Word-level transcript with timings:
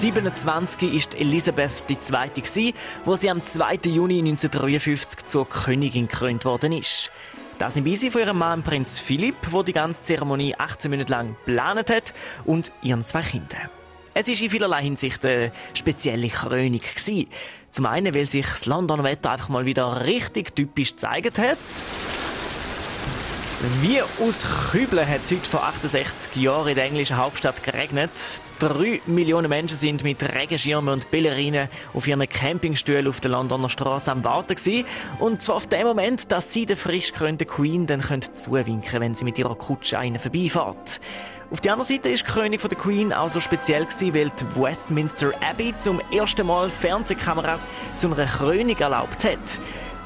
27 0.00 0.94
ist 0.94 1.14
Elisabeth 1.14 1.84
II., 1.90 2.72
wo 3.04 3.16
sie 3.16 3.28
am 3.28 3.44
2. 3.44 3.74
Juni 3.84 4.20
1953 4.20 5.26
zur 5.26 5.46
Königin 5.46 6.08
gekrönt 6.08 6.46
worden 6.46 6.72
ist. 6.72 7.12
Das 7.58 7.76
im 7.76 7.84
Beisein 7.84 8.10
von 8.10 8.22
ihrem 8.22 8.38
Mann 8.38 8.62
Prinz 8.62 8.98
Philipp, 8.98 9.36
wo 9.50 9.62
die 9.62 9.74
ganze 9.74 10.02
Zeremonie 10.02 10.54
18 10.56 10.90
Minuten 10.90 11.10
lang 11.10 11.36
geplant 11.44 11.90
hat 11.90 12.14
und 12.46 12.72
ihren 12.80 13.04
zwei 13.04 13.20
Kindern. 13.20 13.68
Es 14.14 14.26
war 14.26 14.42
in 14.42 14.50
vielerlei 14.50 14.82
Hinsicht 14.84 15.22
eine 15.26 15.52
spezielle 15.74 16.28
Krönung. 16.28 16.80
Zum 17.70 17.84
einen, 17.84 18.14
weil 18.14 18.24
sich 18.24 18.46
das 18.46 18.64
Londoner 18.64 19.04
Wetter 19.04 19.32
einfach 19.32 19.50
mal 19.50 19.66
wieder 19.66 20.06
richtig 20.06 20.56
typisch 20.56 20.92
gezeigt 20.92 21.38
hat. 21.38 21.58
Wie 23.82 24.00
aus 24.00 24.46
Kübeln 24.70 25.06
hat 25.06 25.20
es 25.20 25.32
heute 25.32 25.46
vor 25.46 25.62
68 25.64 26.34
Jahren 26.36 26.68
in 26.68 26.76
der 26.76 26.86
englischen 26.86 27.18
Hauptstadt 27.18 27.62
geregnet. 27.62 28.10
Drei 28.58 29.02
Millionen 29.04 29.50
Menschen 29.50 29.76
sind 29.76 30.02
mit 30.02 30.22
Regenschirmen 30.22 30.94
und 30.94 31.10
Ballerinen 31.10 31.68
auf 31.92 32.06
ihren 32.06 32.26
Campingstühlen 32.26 33.06
auf 33.06 33.20
der 33.20 33.32
Londoner 33.32 33.68
Straße 33.68 34.10
am 34.10 34.24
Warten 34.24 34.54
gewesen. 34.54 34.86
Und 35.18 35.42
zwar 35.42 35.56
auf 35.56 35.66
dem 35.66 35.86
Moment, 35.86 36.32
dass 36.32 36.54
sie 36.54 36.64
der 36.64 36.78
frisch 36.78 37.12
gekrönten 37.12 37.46
Queen 37.46 37.86
dann 37.86 38.02
zuwinken 38.02 38.80
können, 38.80 39.02
wenn 39.02 39.14
sie 39.14 39.26
mit 39.26 39.38
ihrer 39.38 39.54
Kutsche 39.54 39.98
einen 39.98 40.18
vorbeifährt. 40.18 40.98
Auf 41.50 41.60
der 41.60 41.72
anderen 41.74 41.94
Seite 41.94 42.08
ist 42.08 42.26
die 42.26 42.30
Krönung 42.30 42.58
der 42.58 42.78
Queen 42.78 43.12
auch 43.12 43.28
so 43.28 43.40
speziell 43.40 43.84
gewesen, 43.84 44.14
weil 44.14 44.30
die 44.40 44.58
Westminster 44.58 45.32
Abbey 45.46 45.74
zum 45.76 46.00
ersten 46.10 46.46
Mal 46.46 46.70
Fernsehkameras 46.70 47.68
zu 47.98 48.06
einer 48.06 48.24
Krönung 48.24 48.78
erlaubt 48.78 49.22
hat. 49.22 49.58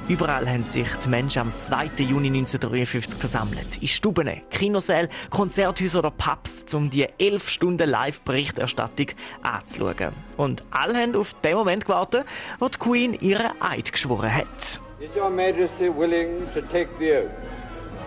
Überall 0.07 0.47
haben 0.47 0.67
sich 0.67 0.89
die 1.03 1.09
Menschen 1.09 1.41
am 1.41 1.55
2. 1.57 2.03
Juni 2.03 2.27
1953 2.29 3.19
versammelt. 3.19 3.79
In 3.81 3.89
Stuben, 3.89 4.31
Kinosälen, 4.51 5.09
Konzerthäusern 5.31 6.01
oder 6.01 6.11
Pubs, 6.11 6.75
um 6.75 6.91
die 6.91 7.09
11 7.19 7.49
Stunden 7.49 7.89
Live-Berichterstattung 7.89 9.07
anzuschauen. 9.41 10.13
Und 10.37 10.63
alle 10.71 10.99
haben 10.99 11.17
auf 11.17 11.33
den 11.41 11.55
Moment 11.55 11.87
gewartet, 11.87 12.27
wo 12.59 12.69
die 12.69 12.79
Queen 12.79 13.15
ihren 13.15 13.51
Eid 13.63 13.93
geschworen 13.93 14.35
hat. 14.35 14.79
Is 15.01 15.11
Your 15.17 15.31
Majesty 15.31 15.89
willing 15.89 16.41
to 16.53 16.61
take 16.61 16.89
the 16.99 17.13
oath? 17.13 17.31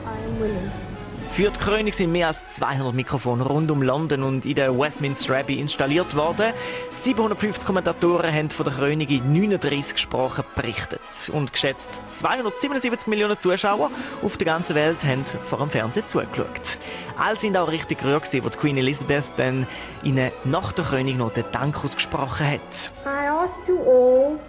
I 0.05 0.23
am 0.23 0.39
willing. 0.39 0.96
Für 1.37 1.51
die 1.51 1.59
Krönung 1.59 1.93
sind 1.93 2.11
mehr 2.11 2.29
als 2.29 2.43
200 2.47 2.95
Mikrofone 2.95 3.43
rund 3.43 3.69
um 3.69 3.83
London 3.83 4.23
und 4.23 4.43
in 4.47 4.55
der 4.55 4.75
Westminster 4.75 5.37
Abbey 5.37 5.59
installiert 5.59 6.15
worden. 6.15 6.51
750 6.89 7.63
Kommentatoren 7.63 8.33
haben 8.33 8.49
von 8.49 8.65
der 8.65 8.73
Krönung 8.73 9.07
in 9.07 9.33
39 9.33 9.99
Sprachen 9.99 10.43
berichtet. 10.55 10.99
Und 11.31 11.53
geschätzt 11.53 12.01
277 12.07 13.05
Millionen 13.05 13.39
Zuschauer 13.39 13.91
auf 14.23 14.37
der 14.37 14.45
ganzen 14.47 14.75
Welt 14.75 15.05
haben 15.05 15.25
vor 15.43 15.59
dem 15.59 15.69
Fernsehen 15.69 16.07
zugeschaut. 16.07 16.79
Alle 17.19 17.37
sind 17.37 17.55
auch 17.55 17.69
richtig 17.69 17.99
gerührt, 17.99 18.23
als 18.23 18.31
die 18.31 18.41
Queen 18.41 18.77
Elizabeth 18.77 19.31
dann 19.37 19.67
ihnen 20.01 20.31
nach 20.43 20.71
der 20.71 20.85
Krönung 20.85 21.17
noch 21.17 21.33
den 21.33 21.45
Dank 21.51 21.75
ausgesprochen 21.85 22.47
hat. 22.49 22.91
I 23.05 23.27
ask 23.27 23.53
you 23.67 23.77
all, 23.77 24.39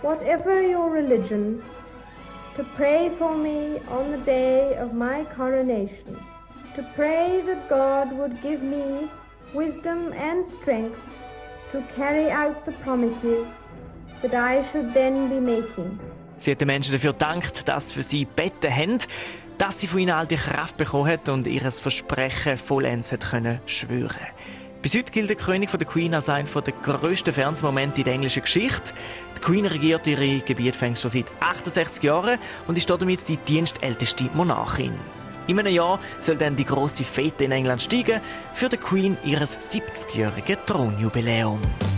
whatever 0.00 0.62
your 0.62 0.94
religion, 0.94 1.60
to 2.56 2.64
pray 2.76 3.10
for 3.18 3.36
me 3.36 3.80
on 3.88 4.10
the 4.12 4.18
day 4.24 4.76
of 4.76 4.92
my 4.92 5.24
coronation, 5.36 6.16
to 6.76 6.82
pray 6.94 7.42
that 7.46 7.68
God 7.68 8.12
would 8.12 8.40
give 8.42 8.62
me 8.62 9.08
wisdom 9.52 10.12
and 10.12 10.44
strength 10.60 10.98
to 11.72 11.82
carry 11.96 12.30
out 12.30 12.64
the 12.64 12.72
promises 12.84 13.46
that 14.22 14.34
I 14.34 14.64
should 14.70 14.92
then 14.94 15.28
be 15.28 15.40
making. 15.40 15.98
Sie 16.38 16.50
hat 16.50 16.60
den 16.60 16.66
Menschen 16.66 16.92
dafür 16.92 17.12
gedankt, 17.12 17.68
dass 17.68 17.92
für 17.92 18.02
sie 18.02 18.24
Betten 18.24 18.74
haben, 18.74 18.98
dass 19.58 19.80
sie 19.80 19.86
von 19.86 20.00
ihnen 20.00 20.12
all 20.12 20.26
die 20.26 20.36
Kraft 20.36 20.76
bekommen 20.76 21.08
hat 21.10 21.28
und 21.28 21.46
ihr 21.46 21.60
Versprechen 21.60 22.58
vollends 22.58 23.12
hat 23.12 23.30
können 23.30 23.60
schwören. 23.66 24.28
Bis 24.84 24.94
heute 24.94 25.12
gilt 25.12 25.30
der 25.30 25.36
König 25.38 25.70
von 25.70 25.78
der 25.78 25.88
Queen 25.88 26.12
als 26.12 26.28
einer 26.28 26.46
der 26.60 26.74
grössten 26.74 27.32
Fernsehmomente 27.32 28.02
in 28.02 28.04
der 28.04 28.12
englischen 28.12 28.42
Geschichte. 28.42 28.92
Die 29.34 29.40
Queen 29.40 29.64
regiert 29.64 30.06
ihre 30.06 30.40
Gebiet 30.40 30.76
schon 30.76 31.10
seit 31.10 31.32
68 31.40 32.02
Jahren 32.02 32.38
und 32.66 32.76
ist 32.76 32.90
damit 32.90 33.26
die 33.26 33.38
dienstälteste 33.38 34.28
Monarchin. 34.34 34.92
In 35.46 35.58
einem 35.58 35.72
Jahr 35.72 35.98
soll 36.18 36.36
dann 36.36 36.54
die 36.54 36.66
große 36.66 37.02
Fete 37.02 37.44
in 37.44 37.52
England 37.52 37.80
steigen 37.80 38.20
für 38.52 38.68
die 38.68 38.76
Queen 38.76 39.16
ihres 39.24 39.58
70-jährigen 39.72 40.58
Thronjubiläum. 40.66 41.62
Radio 41.62 41.93